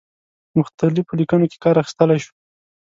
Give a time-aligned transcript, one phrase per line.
[0.49, 2.33] په مختلفو لیکنو کې کار اخیستلای شو.